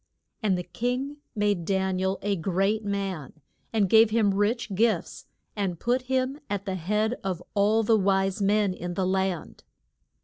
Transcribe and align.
And 0.41 0.57
the 0.57 0.63
king 0.63 1.17
made 1.35 1.63
Dan 1.63 1.97
i 1.97 2.01
el 2.01 2.17
a 2.23 2.35
great 2.35 2.83
man, 2.83 3.33
and 3.71 3.87
gave 3.87 4.09
him 4.09 4.33
rich 4.33 4.73
gifts, 4.73 5.27
and 5.55 5.79
put 5.79 6.01
him 6.07 6.39
at 6.49 6.65
the 6.65 6.73
head 6.73 7.13
of 7.23 7.43
all 7.53 7.83
the 7.83 7.95
wise 7.99 8.41
men 8.41 8.73
in 8.73 8.95
the 8.95 9.05
land. 9.05 9.63